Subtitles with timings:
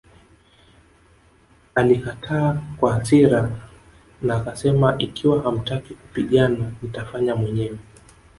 [1.75, 3.51] Alikataa kwa hasira
[4.21, 7.77] na akasema Ikiwa hamtaki kupigana nitafanya mwenyewe